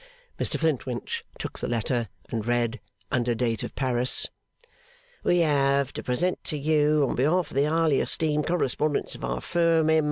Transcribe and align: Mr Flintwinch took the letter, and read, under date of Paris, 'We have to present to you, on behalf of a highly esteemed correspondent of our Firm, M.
Mr 0.39 0.57
Flintwinch 0.59 1.23
took 1.37 1.59
the 1.59 1.67
letter, 1.67 2.09
and 2.31 2.47
read, 2.47 2.79
under 3.11 3.35
date 3.35 3.61
of 3.61 3.75
Paris, 3.75 4.29
'We 5.23 5.41
have 5.41 5.93
to 5.93 6.01
present 6.01 6.43
to 6.45 6.57
you, 6.57 7.05
on 7.07 7.15
behalf 7.15 7.51
of 7.51 7.57
a 7.57 7.65
highly 7.65 7.99
esteemed 7.99 8.47
correspondent 8.47 9.13
of 9.13 9.23
our 9.23 9.41
Firm, 9.41 9.91
M. 9.91 9.99